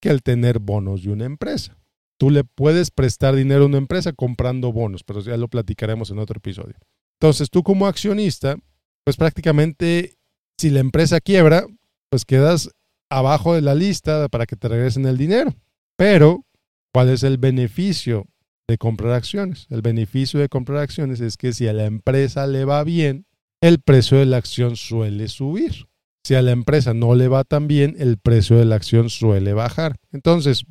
que 0.00 0.08
el 0.08 0.24
tener 0.24 0.58
bonos 0.58 1.04
de 1.04 1.10
una 1.10 1.26
empresa. 1.26 1.79
Tú 2.20 2.28
le 2.28 2.44
puedes 2.44 2.90
prestar 2.90 3.34
dinero 3.34 3.62
a 3.62 3.66
una 3.66 3.78
empresa 3.78 4.12
comprando 4.12 4.74
bonos, 4.74 5.02
pero 5.04 5.20
ya 5.20 5.38
lo 5.38 5.48
platicaremos 5.48 6.10
en 6.10 6.18
otro 6.18 6.36
episodio. 6.36 6.74
Entonces 7.18 7.48
tú 7.48 7.62
como 7.62 7.86
accionista, 7.86 8.56
pues 9.04 9.16
prácticamente 9.16 10.18
si 10.58 10.68
la 10.68 10.80
empresa 10.80 11.22
quiebra, 11.22 11.64
pues 12.10 12.26
quedas 12.26 12.68
abajo 13.08 13.54
de 13.54 13.62
la 13.62 13.74
lista 13.74 14.28
para 14.28 14.44
que 14.44 14.54
te 14.54 14.68
regresen 14.68 15.06
el 15.06 15.16
dinero. 15.16 15.54
Pero, 15.96 16.44
¿cuál 16.92 17.08
es 17.08 17.22
el 17.22 17.38
beneficio 17.38 18.26
de 18.68 18.76
comprar 18.76 19.14
acciones? 19.14 19.66
El 19.70 19.80
beneficio 19.80 20.40
de 20.40 20.50
comprar 20.50 20.80
acciones 20.80 21.22
es 21.22 21.38
que 21.38 21.54
si 21.54 21.68
a 21.68 21.72
la 21.72 21.86
empresa 21.86 22.46
le 22.46 22.66
va 22.66 22.84
bien, 22.84 23.24
el 23.62 23.80
precio 23.80 24.18
de 24.18 24.26
la 24.26 24.36
acción 24.36 24.76
suele 24.76 25.28
subir. 25.28 25.86
Si 26.22 26.34
a 26.34 26.42
la 26.42 26.50
empresa 26.50 26.92
no 26.92 27.14
le 27.14 27.28
va 27.28 27.44
tan 27.44 27.66
bien, 27.66 27.96
el 27.98 28.18
precio 28.18 28.58
de 28.58 28.66
la 28.66 28.76
acción 28.76 29.08
suele 29.08 29.54
bajar. 29.54 29.96
Entonces, 30.12 30.66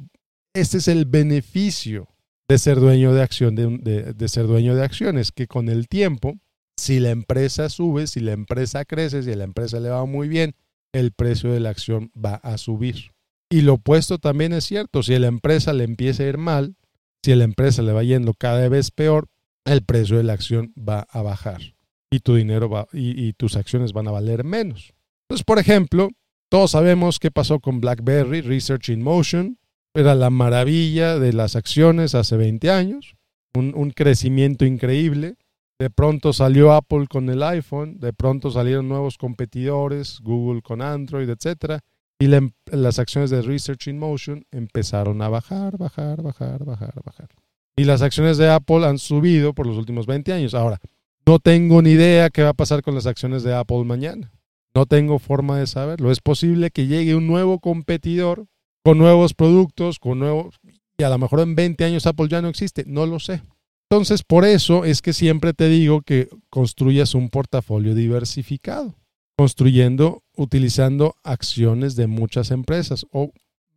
este 0.53 0.77
es 0.77 0.87
el 0.87 1.05
beneficio 1.05 2.07
de 2.47 2.57
ser 2.57 2.79
dueño 2.79 3.13
de 3.13 3.21
acción, 3.21 3.55
de, 3.55 4.27
ser 4.27 4.47
dueño 4.47 4.75
de 4.75 4.83
acciones, 4.83 5.31
que 5.31 5.47
con 5.47 5.69
el 5.69 5.87
tiempo, 5.87 6.39
si 6.77 6.99
la 6.99 7.11
empresa 7.11 7.69
sube, 7.69 8.07
si 8.07 8.19
la 8.19 8.31
empresa 8.31 8.85
crece, 8.85 9.21
si 9.23 9.33
la 9.35 9.43
empresa 9.43 9.79
le 9.79 9.89
va 9.89 10.05
muy 10.05 10.27
bien, 10.27 10.55
el 10.91 11.11
precio 11.11 11.51
de 11.51 11.59
la 11.59 11.69
acción 11.69 12.11
va 12.17 12.35
a 12.35 12.57
subir. 12.57 13.11
Y 13.51 13.61
lo 13.61 13.75
opuesto 13.75 14.17
también 14.17 14.53
es 14.53 14.65
cierto, 14.65 15.03
si 15.03 15.13
a 15.13 15.19
la 15.19 15.27
empresa 15.27 15.73
le 15.73 15.83
empieza 15.83 16.23
a 16.23 16.27
ir 16.27 16.37
mal, 16.37 16.75
si 17.23 17.35
la 17.35 17.43
empresa 17.43 17.83
le 17.83 17.91
va 17.91 18.03
yendo 18.03 18.33
cada 18.33 18.67
vez 18.67 18.89
peor, 18.89 19.27
el 19.65 19.83
precio 19.83 20.17
de 20.17 20.23
la 20.23 20.33
acción 20.33 20.73
va 20.77 21.05
a 21.09 21.21
bajar 21.21 21.61
y 22.09 22.21
tu 22.21 22.35
dinero 22.35 22.69
va 22.69 22.87
y, 22.91 23.27
y 23.27 23.33
tus 23.33 23.55
acciones 23.55 23.93
van 23.93 24.07
a 24.07 24.11
valer 24.11 24.43
menos. 24.43 24.93
Entonces, 25.27 25.43
por 25.43 25.59
ejemplo, 25.59 26.09
todos 26.49 26.71
sabemos 26.71 27.19
qué 27.19 27.29
pasó 27.29 27.59
con 27.59 27.79
BlackBerry, 27.79 28.41
Research 28.41 28.89
in 28.89 29.03
Motion, 29.03 29.59
era 29.99 30.15
la 30.15 30.29
maravilla 30.29 31.19
de 31.19 31.33
las 31.33 31.55
acciones 31.55 32.15
hace 32.15 32.37
20 32.37 32.71
años, 32.71 33.15
un, 33.53 33.91
crecimiento 33.91 34.65
increíble. 34.65 35.35
De 35.77 35.89
pronto 35.89 36.33
salió 36.33 36.73
Apple 36.73 37.07
con 37.07 37.29
el 37.29 37.43
iPhone, 37.43 37.99
de 37.99 38.13
pronto 38.13 38.51
salieron 38.51 38.89
nuevos 38.89 39.17
competidores, 39.17 40.19
Google 40.21 40.61
con 40.61 40.81
Android, 40.81 41.29
etc. 41.29 41.79
Y 42.19 42.33
em, 42.33 42.51
las 42.65 42.99
acciones 42.99 43.29
de 43.29 43.41
Research 43.41 43.87
in 43.87 43.97
Motion 43.97 44.45
empezaron 44.51 45.21
a 45.21 45.29
bajar, 45.29 45.77
bajar, 45.77 46.21
bajar, 46.21 46.65
bajar, 46.65 47.01
bajar. 47.03 47.29
Y 47.77 47.85
las 47.85 48.01
acciones 48.01 48.37
de 48.37 48.49
Apple 48.49 48.85
han 48.85 48.97
subido 48.97 49.53
por 49.53 49.65
los 49.65 49.77
últimos 49.77 50.05
20 50.05 50.33
años. 50.33 50.53
Ahora, 50.53 50.79
no 51.25 51.39
tengo 51.39 51.81
ni 51.81 51.91
idea 51.91 52.29
qué 52.29 52.43
va 52.43 52.49
a 52.49 52.53
pasar 52.53 52.81
con 52.81 52.95
las 52.95 53.05
acciones 53.05 53.43
de 53.43 53.53
Apple 53.53 53.85
mañana. 53.85 54.31
No 54.73 54.85
tengo 54.85 55.19
forma 55.19 55.57
de 55.57 55.67
saberlo. 55.67 56.11
Es 56.11 56.19
posible 56.19 56.71
que 56.71 56.87
llegue 56.87 57.15
un 57.15 57.27
nuevo 57.27 57.59
competidor 57.59 58.47
con 58.83 58.97
nuevos 58.97 59.33
productos, 59.33 59.99
con 59.99 60.19
nuevos, 60.19 60.55
y 60.97 61.03
a 61.03 61.09
lo 61.09 61.17
mejor 61.17 61.39
en 61.41 61.55
20 61.55 61.83
años 61.85 62.05
Apple 62.05 62.27
ya 62.29 62.41
no 62.41 62.49
existe, 62.49 62.83
no 62.85 63.05
lo 63.05 63.19
sé. 63.19 63.41
Entonces, 63.89 64.23
por 64.23 64.45
eso 64.45 64.85
es 64.85 65.01
que 65.01 65.13
siempre 65.13 65.53
te 65.53 65.67
digo 65.67 66.01
que 66.01 66.29
construyas 66.49 67.15
un 67.15 67.29
portafolio 67.29 67.95
diversificado, 67.95 68.95
construyendo, 69.35 70.23
utilizando 70.35 71.15
acciones 71.23 71.95
de 71.95 72.07
muchas 72.07 72.51
empresas 72.51 73.05
o 73.11 73.31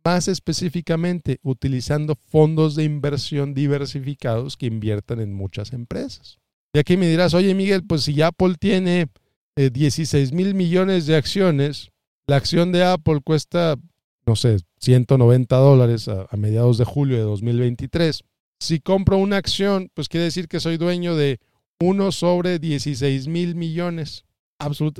más 0.05 0.27
específicamente 0.27 1.39
utilizando 1.43 2.15
fondos 2.27 2.75
de 2.75 2.83
inversión 2.83 3.53
diversificados 3.53 4.57
que 4.57 4.65
inviertan 4.65 5.19
en 5.19 5.33
muchas 5.33 5.73
empresas. 5.73 6.39
Y 6.73 6.79
aquí 6.79 6.97
me 6.97 7.07
dirás, 7.07 7.33
oye 7.33 7.55
Miguel, 7.55 7.83
pues 7.87 8.03
si 8.03 8.21
Apple 8.21 8.55
tiene 8.59 9.07
16 9.55 10.13
eh, 10.31 10.35
mil 10.35 10.53
millones 10.53 11.05
de 11.05 11.15
acciones, 11.15 11.89
la 12.27 12.35
acción 12.35 12.71
de 12.71 12.83
Apple 12.83 13.21
cuesta 13.23 13.77
no 14.25 14.35
sé, 14.35 14.57
190 14.83 15.55
dólares 15.55 16.09
a, 16.09 16.27
mediados 16.35 16.77
de 16.77 16.83
julio 16.83 17.15
de 17.15 17.23
2023. 17.23 18.21
Si 18.59 18.79
compro 18.79 19.17
una 19.17 19.37
acción, 19.37 19.89
pues 19.93 20.09
quiere 20.09 20.25
decir 20.25 20.49
que 20.49 20.59
soy 20.59 20.77
dueño 20.77 21.15
de 21.15 21.39
uno 21.79 22.11
sobre 22.11 22.59
16 22.59 23.27
mil 23.27 23.55
millones. 23.55 24.25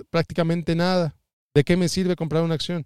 prácticamente 0.10 0.76
nada. 0.76 1.16
¿De 1.54 1.64
qué 1.64 1.76
me 1.76 1.90
sirve 1.90 2.16
comprar 2.16 2.44
una 2.44 2.56
acción? 2.56 2.86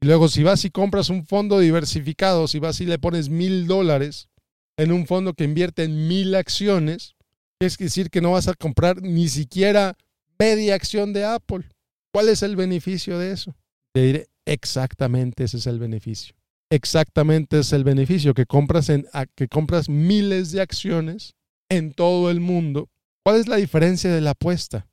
Y 0.00 0.06
luego, 0.06 0.28
si 0.28 0.42
vas 0.42 0.64
y 0.64 0.70
compras 0.70 1.08
un 1.08 1.26
fondo 1.26 1.58
diversificado, 1.58 2.46
si 2.46 2.58
vas 2.58 2.80
y 2.80 2.86
le 2.86 2.98
pones 2.98 3.30
mil 3.30 3.66
dólares 3.66 4.28
en 4.76 4.92
un 4.92 5.06
fondo 5.06 5.32
que 5.32 5.44
invierte 5.44 5.84
en 5.84 6.08
mil 6.08 6.34
acciones, 6.34 7.14
Es 7.60 7.76
decir 7.76 8.10
que 8.10 8.20
no 8.20 8.32
vas 8.32 8.46
a 8.46 8.54
comprar 8.54 9.02
ni 9.02 9.28
siquiera 9.28 9.96
media 10.38 10.74
acción 10.74 11.12
de 11.12 11.24
Apple. 11.24 11.64
¿Cuál 12.12 12.28
es 12.28 12.42
el 12.42 12.54
beneficio 12.54 13.18
de 13.18 13.32
eso? 13.32 13.56
Te 13.92 14.02
diré 14.02 14.28
exactamente 14.52 15.44
ese 15.44 15.58
es 15.58 15.66
el 15.66 15.78
beneficio. 15.78 16.34
Exactamente 16.70 17.60
es 17.60 17.72
el 17.72 17.84
beneficio 17.84 18.34
que 18.34 18.46
compras 18.46 18.88
en 18.90 19.06
que 19.34 19.48
compras 19.48 19.88
miles 19.88 20.52
de 20.52 20.60
acciones 20.60 21.34
en 21.70 21.92
todo 21.92 22.30
el 22.30 22.40
mundo. 22.40 22.90
¿Cuál 23.24 23.36
es 23.36 23.48
la 23.48 23.56
diferencia 23.56 24.12
de 24.12 24.20
la 24.20 24.30
apuesta? 24.30 24.86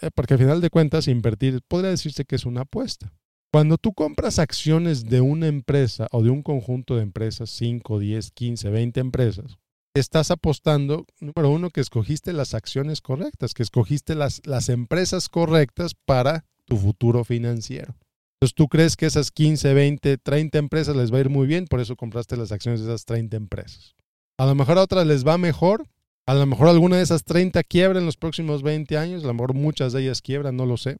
Eh, 0.00 0.10
porque 0.14 0.34
al 0.34 0.40
final 0.40 0.60
de 0.60 0.70
cuentas 0.70 1.08
invertir 1.08 1.60
podría 1.66 1.90
decirse 1.90 2.24
que 2.24 2.36
es 2.36 2.44
una 2.44 2.62
apuesta. 2.62 3.12
Cuando 3.52 3.76
tú 3.76 3.92
compras 3.92 4.38
acciones 4.38 5.04
de 5.04 5.20
una 5.20 5.46
empresa 5.46 6.08
o 6.10 6.22
de 6.22 6.30
un 6.30 6.42
conjunto 6.42 6.96
de 6.96 7.02
empresas, 7.02 7.50
5, 7.50 7.98
10, 7.98 8.30
15, 8.30 8.70
20 8.70 9.00
empresas, 9.00 9.58
estás 9.94 10.30
apostando, 10.30 11.04
número 11.20 11.50
uno, 11.50 11.68
que 11.68 11.82
escogiste 11.82 12.32
las 12.32 12.54
acciones 12.54 13.02
correctas, 13.02 13.52
que 13.52 13.62
escogiste 13.62 14.14
las, 14.14 14.40
las 14.46 14.70
empresas 14.70 15.28
correctas 15.28 15.92
para 16.06 16.46
tu 16.64 16.78
futuro 16.78 17.24
financiero. 17.24 17.94
Entonces 18.42 18.56
tú 18.56 18.66
crees 18.66 18.96
que 18.96 19.06
esas 19.06 19.30
15, 19.30 19.72
20, 19.72 20.18
30 20.18 20.58
empresas 20.58 20.96
les 20.96 21.12
va 21.12 21.18
a 21.18 21.20
ir 21.20 21.30
muy 21.30 21.46
bien, 21.46 21.68
por 21.68 21.78
eso 21.78 21.94
compraste 21.94 22.36
las 22.36 22.50
acciones 22.50 22.80
de 22.80 22.86
esas 22.86 23.04
30 23.04 23.36
empresas. 23.36 23.94
A 24.36 24.46
lo 24.46 24.56
mejor 24.56 24.78
a 24.78 24.82
otras 24.82 25.06
les 25.06 25.24
va 25.24 25.38
mejor, 25.38 25.86
a 26.26 26.34
lo 26.34 26.44
mejor 26.46 26.66
alguna 26.66 26.96
de 26.96 27.04
esas 27.04 27.22
30 27.22 27.62
quiebra 27.62 28.00
en 28.00 28.04
los 28.04 28.16
próximos 28.16 28.64
20 28.64 28.98
años, 28.98 29.22
a 29.22 29.28
lo 29.28 29.34
mejor 29.34 29.54
muchas 29.54 29.92
de 29.92 30.02
ellas 30.02 30.22
quiebran, 30.22 30.56
no 30.56 30.66
lo 30.66 30.76
sé. 30.76 30.96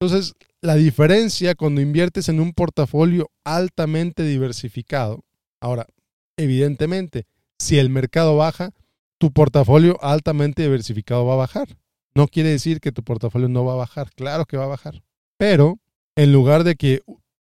Entonces, 0.00 0.32
la 0.62 0.74
diferencia 0.76 1.54
cuando 1.54 1.82
inviertes 1.82 2.30
en 2.30 2.40
un 2.40 2.54
portafolio 2.54 3.30
altamente 3.44 4.22
diversificado, 4.22 5.22
ahora, 5.60 5.86
evidentemente, 6.38 7.26
si 7.58 7.78
el 7.78 7.90
mercado 7.90 8.38
baja, 8.38 8.70
tu 9.18 9.32
portafolio 9.32 10.02
altamente 10.02 10.62
diversificado 10.62 11.26
va 11.26 11.34
a 11.34 11.44
bajar. 11.44 11.76
No 12.14 12.26
quiere 12.26 12.48
decir 12.48 12.80
que 12.80 12.90
tu 12.90 13.02
portafolio 13.02 13.50
no 13.50 13.66
va 13.66 13.74
a 13.74 13.76
bajar, 13.84 14.08
claro 14.14 14.46
que 14.46 14.56
va 14.56 14.64
a 14.64 14.68
bajar. 14.68 15.02
Pero 15.36 15.78
en 16.16 16.32
lugar 16.32 16.64
de 16.64 16.76
que, 16.76 17.02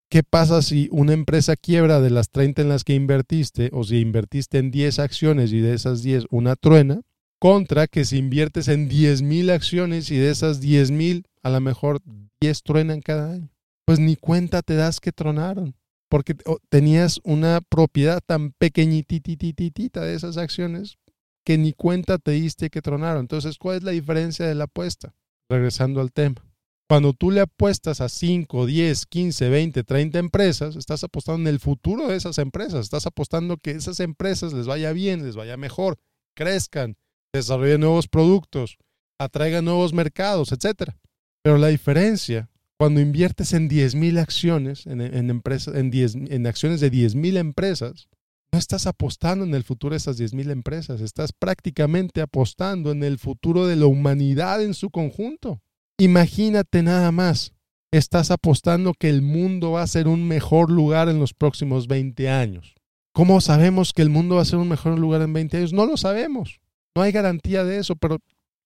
¿qué 0.09 0.23
pasa 0.23 0.61
si 0.61 0.87
una 0.91 1.13
empresa 1.13 1.55
quiebra 1.55 1.99
de 1.99 2.09
las 2.09 2.29
30 2.29 2.61
en 2.61 2.69
las 2.69 2.83
que 2.83 2.95
invertiste 2.95 3.69
o 3.73 3.83
si 3.83 3.99
invertiste 3.99 4.57
en 4.57 4.71
10 4.71 4.99
acciones 4.99 5.51
y 5.51 5.59
de 5.59 5.73
esas 5.73 6.01
10 6.01 6.25
una 6.31 6.55
truena? 6.55 7.01
Contra 7.37 7.87
que 7.87 8.05
si 8.05 8.17
inviertes 8.17 8.67
en 8.67 8.87
10 8.87 9.23
mil 9.23 9.49
acciones 9.49 10.09
y 10.11 10.17
de 10.17 10.29
esas 10.29 10.61
10 10.61 10.91
mil 10.91 11.25
a 11.43 11.49
lo 11.49 11.59
mejor 11.59 11.99
10 12.39 12.63
truenan 12.63 13.01
cada 13.01 13.33
año. 13.33 13.49
Pues 13.85 13.99
ni 13.99 14.15
cuenta 14.15 14.61
te 14.61 14.75
das 14.75 14.99
que 14.99 15.11
tronaron, 15.11 15.75
porque 16.07 16.35
tenías 16.69 17.19
una 17.23 17.61
propiedad 17.61 18.21
tan 18.25 18.51
pequeñititititita 18.51 20.01
de 20.01 20.13
esas 20.13 20.37
acciones 20.37 20.97
que 21.43 21.57
ni 21.57 21.73
cuenta 21.73 22.19
te 22.19 22.31
diste 22.31 22.69
que 22.69 22.81
tronaron. 22.81 23.21
Entonces, 23.21 23.57
¿cuál 23.57 23.77
es 23.77 23.83
la 23.83 23.91
diferencia 23.91 24.45
de 24.45 24.55
la 24.55 24.65
apuesta? 24.65 25.15
Regresando 25.49 25.99
al 25.99 26.13
tema. 26.13 26.50
Cuando 26.91 27.13
tú 27.13 27.31
le 27.31 27.39
apuestas 27.39 28.01
a 28.01 28.09
5, 28.09 28.65
10, 28.65 29.05
15, 29.05 29.47
20, 29.47 29.83
30 29.85 30.19
empresas, 30.19 30.75
estás 30.75 31.05
apostando 31.05 31.47
en 31.47 31.53
el 31.55 31.61
futuro 31.61 32.09
de 32.09 32.17
esas 32.17 32.37
empresas. 32.37 32.81
Estás 32.81 33.05
apostando 33.05 33.55
que 33.55 33.71
esas 33.71 34.01
empresas 34.01 34.51
les 34.51 34.67
vaya 34.67 34.91
bien, 34.91 35.23
les 35.23 35.37
vaya 35.37 35.55
mejor, 35.55 35.99
crezcan, 36.35 36.97
desarrollen 37.33 37.79
nuevos 37.79 38.09
productos, 38.09 38.77
atraigan 39.17 39.63
nuevos 39.63 39.93
mercados, 39.93 40.51
etcétera. 40.51 40.99
Pero 41.41 41.57
la 41.57 41.69
diferencia, 41.69 42.49
cuando 42.77 42.99
inviertes 42.99 43.53
en 43.53 43.69
10.000 43.69 44.19
acciones, 44.19 44.85
en, 44.85 44.99
empresas, 45.29 45.75
en, 45.75 45.93
en 45.93 46.45
acciones 46.45 46.81
de 46.81 46.91
10.000 46.91 47.37
empresas, 47.37 48.09
no 48.51 48.59
estás 48.59 48.85
apostando 48.85 49.45
en 49.45 49.55
el 49.55 49.63
futuro 49.63 49.93
de 49.93 49.99
esas 49.99 50.19
10.000 50.19 50.51
empresas, 50.51 50.99
estás 50.99 51.31
prácticamente 51.31 52.19
apostando 52.19 52.91
en 52.91 53.05
el 53.05 53.17
futuro 53.17 53.65
de 53.65 53.77
la 53.77 53.85
humanidad 53.85 54.61
en 54.61 54.73
su 54.73 54.89
conjunto. 54.89 55.61
Imagínate 56.01 56.83
nada 56.83 57.11
más, 57.11 57.53
estás 57.91 58.31
apostando 58.31 58.93
que 58.93 59.09
el 59.09 59.21
mundo 59.21 59.71
va 59.71 59.83
a 59.83 59.87
ser 59.87 60.07
un 60.07 60.27
mejor 60.27 60.71
lugar 60.71 61.09
en 61.09 61.19
los 61.19 61.33
próximos 61.33 61.87
20 61.87 62.29
años. 62.29 62.75
¿Cómo 63.13 63.41
sabemos 63.41 63.93
que 63.93 64.01
el 64.01 64.09
mundo 64.09 64.35
va 64.35 64.41
a 64.41 64.45
ser 64.45 64.59
un 64.59 64.69
mejor 64.69 64.97
lugar 64.97 65.21
en 65.21 65.33
20 65.33 65.57
años? 65.57 65.73
No 65.73 65.85
lo 65.85 65.97
sabemos. 65.97 66.59
No 66.95 67.03
hay 67.03 67.11
garantía 67.11 67.63
de 67.63 67.77
eso, 67.77 67.95
pero 67.95 68.17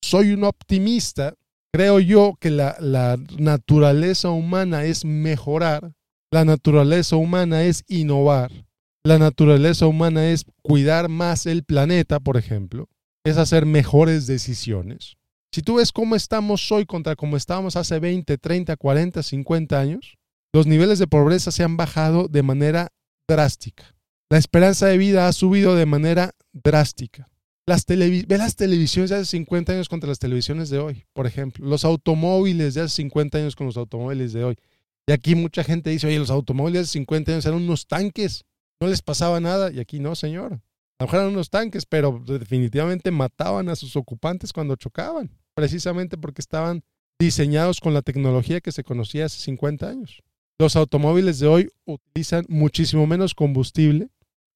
soy 0.02 0.32
un 0.32 0.44
optimista 0.44 1.36
Creo 1.76 2.00
yo 2.00 2.38
que 2.40 2.52
la, 2.52 3.18
naturaleza 3.38 4.30
humana 4.30 4.86
es 4.86 5.04
mejorar, 5.04 5.92
la 6.32 6.46
naturaleza 6.46 7.18
humana 7.18 7.64
es 7.64 7.84
innovar, 7.90 8.50
la 9.04 9.20
naturaleza 9.20 9.86
humana 9.86 10.30
es 10.30 10.46
cuidar 10.62 11.10
más 11.10 11.46
el 11.46 11.66
planeta, 11.66 12.22
por 12.22 12.38
ejemplo, 12.38 12.88
es 13.26 13.36
hacer 13.36 13.66
mejores 13.66 14.26
decisiones. 14.26 15.18
Si 15.56 15.62
tú 15.62 15.76
ves 15.76 15.94
cómo 15.94 16.18
estamos 16.18 16.70
hoy 16.70 16.86
contra 16.86 17.16
cómo 17.16 17.38
estábamos 17.38 17.78
hace 17.78 17.98
20, 17.98 18.38
30, 18.38 18.76
40, 18.76 19.24
50 19.24 19.80
años, 19.80 20.18
los 20.52 20.68
niveles 20.68 21.00
de 21.00 21.08
pobreza 21.08 21.50
se 21.50 21.64
han 21.64 21.78
bajado 21.78 22.28
de 22.28 22.44
manera 22.44 22.92
drástica. 23.26 23.96
La 24.30 24.38
esperanza 24.38 24.88
de 24.88 24.98
vida 24.98 25.30
ha 25.30 25.32
subido 25.32 25.74
de 25.76 25.86
manera 25.86 26.36
drástica. 26.52 27.30
Las 27.66 27.86
ve 27.86 28.26
las 28.38 28.58
televisiones 28.58 29.12
de 29.12 29.16
hace 29.16 29.28
50 29.28 29.72
años 29.72 29.88
contra 29.88 30.10
las 30.10 30.20
televisiones 30.20 30.70
de 30.70 30.80
hoy, 30.80 31.06
por 31.14 31.26
ejemplo. 31.26 31.66
Los 31.66 31.86
automóviles 31.86 32.74
de 32.74 32.82
hace 32.82 32.96
50 32.98 33.38
años 33.38 33.56
con 33.56 33.66
los 33.66 33.78
automóviles 33.78 34.34
de 34.34 34.44
hoy. 34.44 34.58
Y 35.08 35.14
aquí 35.14 35.36
mucha 35.36 35.64
gente 35.64 35.90
dice, 35.90 36.08
oye, 36.08 36.20
los 36.20 36.32
automóviles 36.32 36.74
de 36.74 36.82
hace 36.82 36.92
50 36.92 37.32
años 37.32 37.46
eran 37.46 37.62
unos 37.62 37.88
tanques, 37.88 38.44
no 38.82 38.88
les 38.90 39.02
pasaba 39.02 39.40
nada. 39.40 39.72
Y 39.72 39.80
aquí 39.80 40.02
no, 40.02 40.16
señor. 40.16 40.60
A 41.00 41.04
lo 41.04 41.08
mejor 41.08 41.20
eran 41.22 41.32
unos 41.32 41.50
tanques, 41.50 41.86
pero 41.86 42.22
definitivamente 42.28 43.10
mataban 43.10 43.70
a 43.70 43.78
sus 43.78 43.96
ocupantes 43.96 44.52
cuando 44.52 44.76
chocaban, 44.76 45.32
precisamente 45.56 46.18
porque 46.18 46.42
estaban 46.42 46.84
diseñados 47.20 47.80
con 47.80 47.94
la 47.94 48.02
tecnología 48.02 48.62
que 48.62 48.72
se 48.72 48.84
conocía 48.84 49.26
hace 49.26 49.40
50 49.40 49.90
años. 49.90 50.22
Los 50.60 50.76
automóviles 50.76 51.40
de 51.40 51.48
hoy 51.48 51.70
utilizan 51.86 52.46
muchísimo 52.48 53.08
menos 53.08 53.34
combustible, 53.34 54.10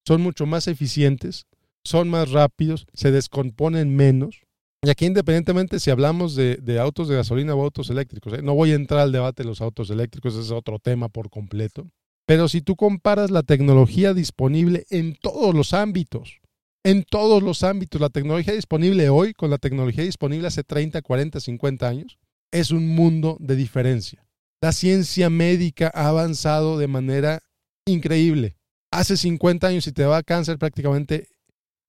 son 0.06 0.22
mucho 0.22 0.46
más 0.46 0.66
eficientes, 0.66 1.46
son 1.84 2.08
más 2.08 2.30
rápidos, 2.30 2.86
se 2.94 3.10
descomponen 3.10 3.94
menos. 3.94 4.42
Y 4.82 4.88
aquí 4.88 5.04
independientemente 5.04 5.78
si 5.78 5.90
hablamos 5.90 6.34
de, 6.34 6.78
autos 6.80 7.08
de 7.08 7.16
gasolina 7.16 7.54
o 7.54 7.62
autos 7.62 7.90
eléctricos, 7.90 8.32
¿eh? 8.32 8.42
no 8.42 8.54
voy 8.54 8.72
a 8.72 8.76
entrar 8.76 9.00
al 9.00 9.12
debate 9.12 9.42
de 9.42 9.48
los 9.48 9.60
autos 9.60 9.90
eléctricos, 9.90 10.34
ese 10.34 10.42
es 10.42 10.50
otro 10.50 10.78
tema 10.78 11.08
por 11.08 11.28
completo. 11.28 11.86
Pero 12.26 12.48
si 12.48 12.62
tú 12.62 12.76
comparas 12.76 13.30
la 13.30 13.42
tecnología 13.42 14.14
disponible 14.14 14.86
en 14.88 15.16
todos 15.16 15.54
los 15.54 15.74
ámbitos, 15.74 16.40
en 16.84 17.04
todos 17.04 17.42
los 17.42 17.62
ámbitos, 17.62 18.00
la 18.00 18.10
tecnología 18.10 18.54
disponible 18.54 19.08
hoy 19.08 19.34
con 19.34 19.50
la 19.50 19.58
tecnología 19.58 20.04
disponible 20.04 20.48
hace 20.48 20.64
30, 20.64 21.02
40, 21.02 21.40
50 21.40 21.88
años, 21.88 22.18
es 22.50 22.70
un 22.70 22.88
mundo 22.88 23.36
de 23.40 23.56
diferencia. 23.56 24.26
La 24.62 24.72
ciencia 24.72 25.30
médica 25.30 25.90
ha 25.94 26.08
avanzado 26.08 26.78
de 26.78 26.86
manera 26.86 27.42
increíble. 27.86 28.56
Hace 28.90 29.16
50 29.16 29.66
años, 29.66 29.84
si 29.84 29.92
te 29.92 30.02
daba 30.02 30.22
cáncer, 30.22 30.58
prácticamente 30.58 31.28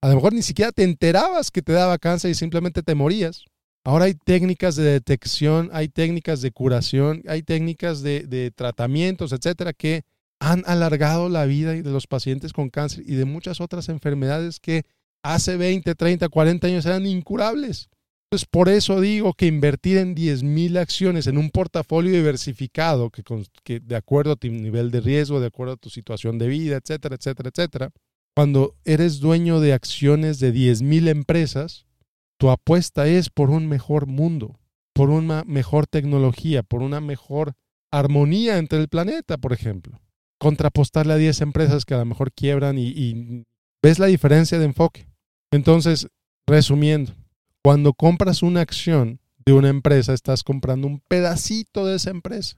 a 0.01 0.07
lo 0.09 0.15
mejor 0.15 0.33
ni 0.33 0.41
siquiera 0.41 0.71
te 0.71 0.83
enterabas 0.83 1.51
que 1.51 1.61
te 1.61 1.73
daba 1.73 1.97
cáncer 1.97 2.31
y 2.31 2.35
simplemente 2.35 2.81
te 2.81 2.95
morías. 2.95 3.45
Ahora 3.83 4.05
hay 4.05 4.13
técnicas 4.13 4.75
de 4.75 4.83
detección, 4.83 5.69
hay 5.73 5.89
técnicas 5.89 6.41
de 6.41 6.51
curación, 6.51 7.23
hay 7.27 7.43
técnicas 7.43 8.01
de, 8.01 8.51
tratamientos, 8.55 9.31
etcétera, 9.31 9.73
que 9.73 10.03
han 10.41 10.63
alargado 10.65 11.29
la 11.29 11.45
vida 11.45 11.71
de 11.71 11.83
los 11.83 12.07
pacientes 12.07 12.51
con 12.51 12.71
cáncer 12.71 13.03
y 13.05 13.13
de 13.13 13.25
muchas 13.25 13.61
otras 13.61 13.89
enfermedades 13.89 14.59
que 14.59 14.83
hace 15.23 15.55
20, 15.55 15.93
30, 15.93 16.27
40 16.29 16.67
años 16.67 16.85
eran 16.87 17.05
incurables. 17.05 17.89
Entonces, 18.25 18.47
por 18.49 18.67
eso 18.67 18.99
digo 18.99 19.33
que 19.33 19.45
invertir 19.45 19.97
en 19.99 20.15
10 20.15 20.41
mil 20.41 20.77
acciones 20.77 21.27
en 21.27 21.37
un 21.37 21.51
portafolio 21.51 22.11
diversificado, 22.11 23.11
que, 23.11 23.23
que 23.63 23.79
de 23.81 23.95
acuerdo 23.95 24.31
a 24.31 24.35
tu 24.35 24.47
nivel 24.47 24.89
de 24.89 25.01
riesgo, 25.01 25.39
de 25.39 25.47
acuerdo 25.47 25.73
a 25.73 25.77
tu 25.77 25.91
situación 25.91 26.39
de 26.39 26.47
vida, 26.47 26.77
etcétera, 26.77 27.15
etcétera, 27.15 27.49
etcétera, 27.53 27.91
cuando 28.35 28.75
eres 28.83 29.19
dueño 29.19 29.59
de 29.59 29.73
acciones 29.73 30.39
de 30.39 30.51
10.000 30.51 31.07
empresas, 31.09 31.85
tu 32.39 32.49
apuesta 32.49 33.07
es 33.07 33.29
por 33.29 33.51
un 33.51 33.67
mejor 33.67 34.07
mundo, 34.07 34.59
por 34.95 35.11
una 35.11 35.43
mejor 35.45 35.85
tecnología, 35.85 36.63
por 36.63 36.81
una 36.81 36.99
mejor 36.99 37.53
armonía 37.91 38.57
entre 38.57 38.79
el 38.79 38.87
planeta, 38.87 39.37
por 39.37 39.53
ejemplo. 39.53 40.01
Contrapostarle 40.41 41.13
a 41.13 41.17
10 41.17 41.41
empresas 41.41 41.85
que 41.85 41.93
a 41.93 41.99
lo 41.99 42.05
mejor 42.05 42.33
quiebran 42.33 42.77
y, 42.77 43.45
ves 43.81 43.99
la 43.99 44.07
diferencia 44.07 44.57
de 44.59 44.65
enfoque. 44.65 45.07
Entonces, 45.51 46.07
resumiendo, 46.47 47.13
cuando 47.63 47.93
compras 47.93 48.41
una 48.41 48.61
acción 48.61 49.19
de 49.45 49.53
una 49.53 49.69
empresa, 49.69 50.13
estás 50.13 50.43
comprando 50.43 50.87
un 50.87 50.99
pedacito 51.07 51.85
de 51.85 51.95
esa 51.95 52.09
empresa 52.09 52.57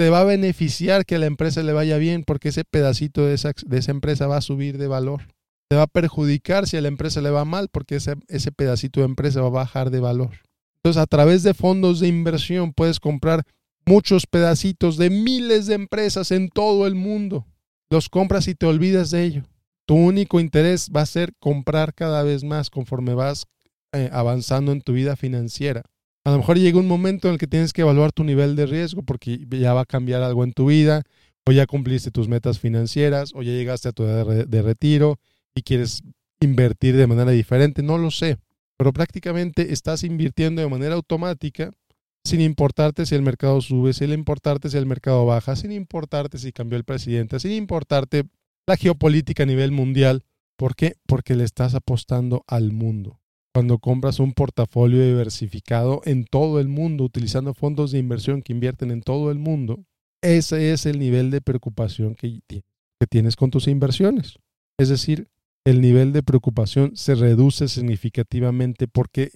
te 0.00 0.08
va 0.08 0.20
a 0.20 0.24
beneficiar 0.24 1.04
que 1.04 1.16
a 1.16 1.18
la 1.18 1.26
empresa 1.26 1.62
le 1.62 1.74
vaya 1.74 1.98
bien 1.98 2.24
porque 2.24 2.48
ese 2.48 2.64
pedacito 2.64 3.26
de 3.26 3.34
esa, 3.34 3.52
de 3.66 3.76
esa 3.76 3.90
empresa 3.90 4.26
va 4.26 4.38
a 4.38 4.40
subir 4.40 4.78
de 4.78 4.86
valor. 4.86 5.28
Te 5.68 5.76
va 5.76 5.82
a 5.82 5.86
perjudicar 5.88 6.66
si 6.66 6.78
a 6.78 6.80
la 6.80 6.88
empresa 6.88 7.20
le 7.20 7.28
va 7.28 7.44
mal 7.44 7.68
porque 7.70 7.96
ese, 7.96 8.14
ese 8.28 8.50
pedacito 8.50 9.00
de 9.00 9.06
empresa 9.06 9.42
va 9.42 9.48
a 9.48 9.50
bajar 9.50 9.90
de 9.90 10.00
valor. 10.00 10.30
Entonces, 10.78 11.02
a 11.02 11.04
través 11.04 11.42
de 11.42 11.52
fondos 11.52 12.00
de 12.00 12.08
inversión 12.08 12.72
puedes 12.72 12.98
comprar 12.98 13.42
muchos 13.90 14.26
pedacitos 14.26 14.96
de 14.96 15.10
miles 15.10 15.66
de 15.66 15.74
empresas 15.74 16.30
en 16.30 16.48
todo 16.48 16.86
el 16.86 16.94
mundo. 16.94 17.44
Los 17.90 18.08
compras 18.08 18.46
y 18.46 18.54
te 18.54 18.66
olvidas 18.66 19.10
de 19.10 19.24
ello. 19.24 19.42
Tu 19.84 19.96
único 19.96 20.38
interés 20.38 20.90
va 20.94 21.00
a 21.00 21.06
ser 21.06 21.32
comprar 21.40 21.92
cada 21.92 22.22
vez 22.22 22.44
más 22.44 22.70
conforme 22.70 23.14
vas 23.14 23.46
eh, 23.92 24.08
avanzando 24.12 24.70
en 24.70 24.80
tu 24.80 24.92
vida 24.92 25.16
financiera. 25.16 25.82
A 26.24 26.30
lo 26.30 26.38
mejor 26.38 26.56
llega 26.56 26.78
un 26.78 26.86
momento 26.86 27.26
en 27.26 27.32
el 27.32 27.40
que 27.40 27.48
tienes 27.48 27.72
que 27.72 27.80
evaluar 27.80 28.12
tu 28.12 28.22
nivel 28.22 28.54
de 28.54 28.66
riesgo 28.66 29.02
porque 29.02 29.44
ya 29.50 29.74
va 29.74 29.80
a 29.80 29.86
cambiar 29.86 30.22
algo 30.22 30.44
en 30.44 30.52
tu 30.52 30.66
vida, 30.66 31.02
o 31.44 31.50
ya 31.50 31.66
cumpliste 31.66 32.12
tus 32.12 32.28
metas 32.28 32.60
financieras, 32.60 33.32
o 33.34 33.42
ya 33.42 33.50
llegaste 33.50 33.88
a 33.88 33.92
tu 33.92 34.04
edad 34.04 34.46
de 34.46 34.62
retiro 34.62 35.18
y 35.52 35.62
quieres 35.62 36.04
invertir 36.40 36.96
de 36.96 37.08
manera 37.08 37.32
diferente, 37.32 37.82
no 37.82 37.98
lo 37.98 38.12
sé, 38.12 38.38
pero 38.76 38.92
prácticamente 38.92 39.72
estás 39.72 40.04
invirtiendo 40.04 40.62
de 40.62 40.68
manera 40.68 40.94
automática 40.94 41.72
sin 42.24 42.40
importarte 42.40 43.06
si 43.06 43.14
el 43.14 43.22
mercado 43.22 43.60
sube, 43.60 43.92
sin 43.92 44.12
importarte 44.12 44.68
si 44.68 44.76
el 44.76 44.86
mercado 44.86 45.26
baja, 45.26 45.56
sin 45.56 45.72
importarte 45.72 46.38
si 46.38 46.52
cambió 46.52 46.76
el 46.76 46.84
presidente, 46.84 47.40
sin 47.40 47.52
importarte 47.52 48.24
la 48.66 48.76
geopolítica 48.76 49.44
a 49.44 49.46
nivel 49.46 49.72
mundial. 49.72 50.24
¿Por 50.56 50.76
qué? 50.76 50.96
Porque 51.06 51.34
le 51.34 51.44
estás 51.44 51.74
apostando 51.74 52.44
al 52.46 52.72
mundo. 52.72 53.18
Cuando 53.52 53.78
compras 53.78 54.20
un 54.20 54.32
portafolio 54.32 55.04
diversificado 55.04 56.02
en 56.04 56.24
todo 56.24 56.60
el 56.60 56.68
mundo, 56.68 57.04
utilizando 57.04 57.54
fondos 57.54 57.90
de 57.90 57.98
inversión 57.98 58.42
que 58.42 58.52
invierten 58.52 58.90
en 58.90 59.02
todo 59.02 59.30
el 59.30 59.38
mundo, 59.38 59.84
ese 60.22 60.72
es 60.72 60.86
el 60.86 60.98
nivel 60.98 61.30
de 61.30 61.40
preocupación 61.40 62.14
que, 62.14 62.40
que 62.46 62.62
tienes 63.08 63.36
con 63.36 63.50
tus 63.50 63.66
inversiones. 63.66 64.38
Es 64.78 64.88
decir, 64.88 65.28
el 65.64 65.80
nivel 65.80 66.12
de 66.12 66.22
preocupación 66.22 66.96
se 66.96 67.14
reduce 67.14 67.68
significativamente 67.68 68.86
porque 68.86 69.32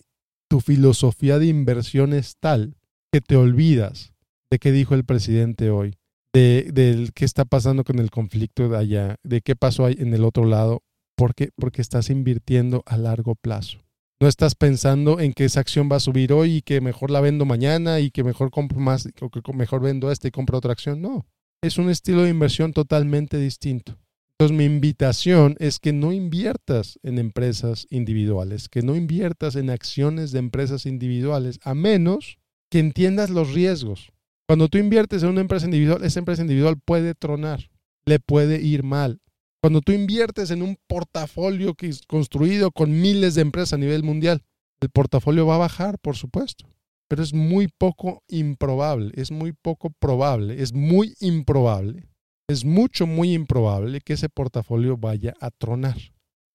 tu 0.54 0.60
filosofía 0.60 1.40
de 1.40 1.46
inversión 1.46 2.12
es 2.12 2.36
tal 2.38 2.76
que 3.12 3.20
te 3.20 3.34
olvidas 3.34 4.14
de 4.52 4.60
qué 4.60 4.70
dijo 4.70 4.94
el 4.94 5.04
presidente 5.04 5.70
hoy, 5.70 5.96
de, 6.32 7.10
qué 7.12 7.24
está 7.24 7.44
pasando 7.44 7.82
con 7.82 7.98
el 7.98 8.12
conflicto 8.12 8.68
de 8.68 8.78
allá, 8.78 9.16
de 9.24 9.40
qué 9.40 9.56
pasó 9.56 9.88
en 9.88 10.14
el 10.14 10.22
otro 10.22 10.44
lado. 10.44 10.84
¿Por 11.16 11.34
qué? 11.34 11.50
Porque 11.56 11.82
estás 11.82 12.08
invirtiendo 12.08 12.84
a 12.86 12.96
largo 12.96 13.34
plazo. 13.34 13.78
No 14.20 14.28
estás 14.28 14.54
pensando 14.54 15.18
en 15.18 15.32
que 15.32 15.44
esa 15.44 15.58
acción 15.58 15.88
va 15.90 15.96
a 15.96 16.00
subir 16.00 16.32
hoy 16.32 16.58
y 16.58 16.62
que 16.62 16.80
mejor 16.80 17.10
la 17.10 17.20
vendo 17.20 17.44
mañana 17.44 17.98
y 17.98 18.12
que 18.12 18.22
mejor 18.22 18.52
compro 18.52 18.78
más 18.78 19.08
o 19.22 19.30
que 19.30 19.40
mejor 19.54 19.82
vendo 19.82 20.12
esta 20.12 20.28
y 20.28 20.30
compro 20.30 20.58
otra 20.58 20.70
acción. 20.70 21.02
No, 21.02 21.26
es 21.62 21.78
un 21.78 21.90
estilo 21.90 22.22
de 22.22 22.30
inversión 22.30 22.72
totalmente 22.72 23.38
distinto. 23.38 23.98
Entonces 24.36 24.56
mi 24.56 24.64
invitación 24.64 25.54
es 25.60 25.78
que 25.78 25.92
no 25.92 26.12
inviertas 26.12 26.98
en 27.04 27.20
empresas 27.20 27.86
individuales, 27.90 28.68
que 28.68 28.82
no 28.82 28.96
inviertas 28.96 29.54
en 29.54 29.70
acciones 29.70 30.32
de 30.32 30.40
empresas 30.40 30.86
individuales, 30.86 31.60
a 31.62 31.74
menos 31.74 32.38
que 32.68 32.80
entiendas 32.80 33.30
los 33.30 33.54
riesgos. 33.54 34.10
Cuando 34.48 34.68
tú 34.68 34.78
inviertes 34.78 35.22
en 35.22 35.28
una 35.28 35.40
empresa 35.40 35.66
individual, 35.66 36.02
esa 36.02 36.18
empresa 36.18 36.42
individual 36.42 36.80
puede 36.84 37.14
tronar, 37.14 37.70
le 38.06 38.18
puede 38.18 38.60
ir 38.60 38.82
mal. 38.82 39.20
Cuando 39.62 39.80
tú 39.80 39.92
inviertes 39.92 40.50
en 40.50 40.62
un 40.62 40.78
portafolio 40.88 41.74
que 41.74 41.86
es 41.88 42.02
construido 42.02 42.72
con 42.72 43.00
miles 43.00 43.36
de 43.36 43.42
empresas 43.42 43.74
a 43.74 43.78
nivel 43.78 44.02
mundial, 44.02 44.42
el 44.80 44.90
portafolio 44.90 45.46
va 45.46 45.54
a 45.54 45.58
bajar, 45.58 46.00
por 46.00 46.16
supuesto, 46.16 46.66
pero 47.08 47.22
es 47.22 47.32
muy 47.32 47.68
poco 47.68 48.24
improbable, 48.26 49.12
es 49.14 49.30
muy 49.30 49.52
poco 49.52 49.90
probable, 50.00 50.60
es 50.60 50.72
muy 50.72 51.14
improbable 51.20 52.08
es 52.48 52.64
mucho, 52.64 53.06
muy 53.06 53.32
improbable 53.32 54.00
que 54.00 54.14
ese 54.14 54.28
portafolio 54.28 54.96
vaya 54.96 55.34
a 55.40 55.50
tronar. 55.50 55.96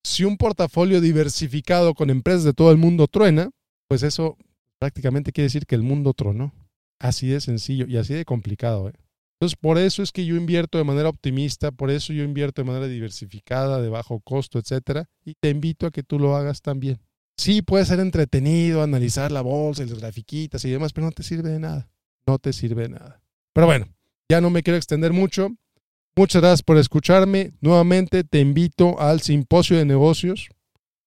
Si 0.03 0.23
un 0.23 0.37
portafolio 0.37 1.01
diversificado 1.01 1.93
con 1.93 2.09
empresas 2.09 2.43
de 2.43 2.53
todo 2.53 2.71
el 2.71 2.77
mundo 2.77 3.07
truena, 3.07 3.49
pues 3.87 4.03
eso 4.03 4.37
prácticamente 4.79 5.31
quiere 5.31 5.45
decir 5.45 5.65
que 5.65 5.75
el 5.75 5.83
mundo 5.83 6.13
tronó. 6.13 6.53
Así 6.99 7.27
de 7.27 7.39
sencillo 7.39 7.85
y 7.87 7.97
así 7.97 8.13
de 8.13 8.25
complicado. 8.25 8.89
¿eh? 8.89 8.93
Entonces, 9.39 9.57
por 9.57 9.77
eso 9.77 10.03
es 10.03 10.11
que 10.11 10.25
yo 10.25 10.35
invierto 10.35 10.77
de 10.77 10.83
manera 10.83 11.07
optimista, 11.07 11.71
por 11.71 11.91
eso 11.91 12.11
yo 12.11 12.23
invierto 12.23 12.61
de 12.61 12.67
manera 12.67 12.87
diversificada, 12.87 13.81
de 13.81 13.87
bajo 13.87 14.19
costo, 14.19 14.59
etcétera, 14.59 15.05
y 15.23 15.35
te 15.35 15.49
invito 15.49 15.87
a 15.87 15.91
que 15.91 16.03
tú 16.03 16.19
lo 16.19 16.35
hagas 16.35 16.61
también. 16.61 16.99
Sí, 17.37 17.61
puede 17.61 17.85
ser 17.85 18.01
entretenido 18.01 18.83
analizar 18.83 19.31
la 19.31 19.39
bolsa 19.39 19.83
y 19.83 19.89
las 19.89 19.99
grafiquitas 19.99 20.65
y 20.65 20.69
demás, 20.69 20.91
pero 20.91 21.07
no 21.07 21.11
te 21.11 21.23
sirve 21.23 21.49
de 21.49 21.59
nada. 21.59 21.89
No 22.27 22.37
te 22.37 22.51
sirve 22.51 22.83
de 22.83 22.89
nada. 22.89 23.21
Pero 23.53 23.65
bueno, 23.65 23.87
ya 24.29 24.41
no 24.41 24.49
me 24.49 24.61
quiero 24.61 24.75
extender 24.75 25.13
mucho. 25.13 25.49
Muchas 26.19 26.41
gracias 26.41 26.63
por 26.63 26.77
escucharme. 26.77 27.53
Nuevamente 27.61 28.25
te 28.25 28.41
invito 28.41 28.99
al 28.99 29.21
simposio 29.21 29.77
de 29.77 29.85
negocios 29.85 30.49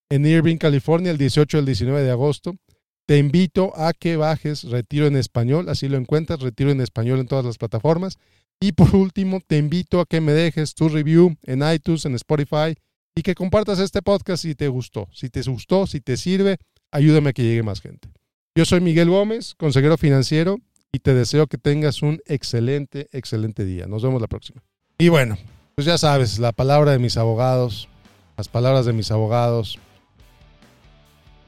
en 0.08 0.24
Irving, 0.24 0.56
California, 0.56 1.10
el 1.10 1.18
18 1.18 1.58
al 1.58 1.66
19 1.66 2.02
de 2.02 2.10
agosto. 2.10 2.56
Te 3.04 3.18
invito 3.18 3.74
a 3.76 3.92
que 3.92 4.16
bajes 4.16 4.64
Retiro 4.64 5.06
en 5.06 5.16
Español, 5.16 5.68
así 5.68 5.86
lo 5.90 5.98
encuentras, 5.98 6.40
Retiro 6.40 6.70
en 6.70 6.80
Español 6.80 7.20
en 7.20 7.26
todas 7.26 7.44
las 7.44 7.58
plataformas. 7.58 8.16
Y 8.58 8.72
por 8.72 8.96
último, 8.96 9.42
te 9.46 9.58
invito 9.58 10.00
a 10.00 10.06
que 10.06 10.22
me 10.22 10.32
dejes 10.32 10.74
tu 10.74 10.88
review 10.88 11.36
en 11.42 11.60
iTunes, 11.70 12.06
en 12.06 12.14
Spotify 12.14 12.74
y 13.14 13.20
que 13.20 13.34
compartas 13.34 13.80
este 13.80 14.00
podcast 14.00 14.44
si 14.44 14.54
te 14.54 14.68
gustó. 14.68 15.10
Si 15.12 15.28
te 15.28 15.42
gustó, 15.42 15.86
si 15.86 16.00
te 16.00 16.16
sirve, 16.16 16.56
ayúdame 16.90 17.28
a 17.28 17.32
que 17.34 17.42
llegue 17.42 17.62
más 17.62 17.82
gente. 17.82 18.08
Yo 18.56 18.64
soy 18.64 18.80
Miguel 18.80 19.10
Gómez, 19.10 19.56
consejero 19.56 19.98
financiero, 19.98 20.56
y 20.90 21.00
te 21.00 21.12
deseo 21.12 21.48
que 21.48 21.58
tengas 21.58 22.00
un 22.00 22.22
excelente, 22.24 23.10
excelente 23.12 23.66
día. 23.66 23.86
Nos 23.86 24.02
vemos 24.02 24.18
la 24.18 24.28
próxima. 24.28 24.62
Y 25.02 25.08
bueno, 25.08 25.36
pues 25.74 25.84
ya 25.84 25.98
sabes, 25.98 26.38
la 26.38 26.52
palabra 26.52 26.92
de 26.92 27.00
mis 27.00 27.16
abogados, 27.16 27.88
las 28.36 28.46
palabras 28.46 28.86
de 28.86 28.92
mis 28.92 29.10
abogados. 29.10 29.80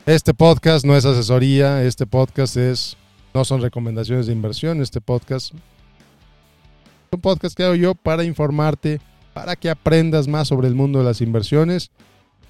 Este 0.07 0.35
podcast 0.35 0.85
no 0.85 0.97
es 0.97 1.05
asesoría, 1.05 1.85
este 1.85 2.05
podcast 2.05 2.57
es, 2.57 2.97
no 3.33 3.45
son 3.45 3.62
recomendaciones 3.62 4.27
de 4.27 4.33
inversión, 4.33 4.83
este 4.83 5.01
podcast 5.01 5.55
es 5.55 5.61
un 7.12 7.21
podcast 7.21 7.57
que 7.57 7.62
hago 7.62 7.77
yo 7.77 7.95
para 7.95 8.25
informarte, 8.25 9.01
para 9.35 9.55
que 9.55 9.71
aprendas 9.71 10.27
más 10.27 10.49
sobre 10.49 10.67
el 10.67 10.75
mundo 10.75 10.99
de 10.99 11.05
las 11.05 11.21
inversiones, 11.21 11.93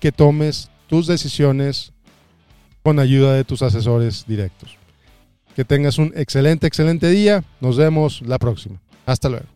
que 0.01 0.11
tomes 0.11 0.71
tus 0.87 1.07
decisiones 1.07 1.93
con 2.83 2.99
ayuda 2.99 3.35
de 3.35 3.45
tus 3.45 3.61
asesores 3.61 4.25
directos. 4.27 4.79
Que 5.55 5.67
tengas 5.67 5.99
un 5.99 6.15
excelente, 6.17 6.67
excelente 6.67 7.11
día. 7.11 7.45
Nos 7.61 7.77
vemos 7.77 8.23
la 8.23 8.39
próxima. 8.39 8.81
Hasta 9.05 9.29
luego. 9.29 9.54